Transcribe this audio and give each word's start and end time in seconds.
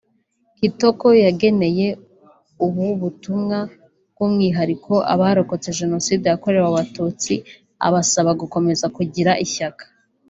Kitoko 0.57 1.05
yageneye 1.25 1.87
ubu 2.65 2.85
butumwa 3.01 3.57
by’umwihariko 4.13 4.93
abarokotse 5.13 5.69
Jenoside 5.79 6.25
yakorewe 6.27 6.65
Abatutsi 6.71 7.33
abasaba 7.87 8.31
gukomeza 8.41 8.85
kugira 8.97 9.31
ishyaka 9.45 9.83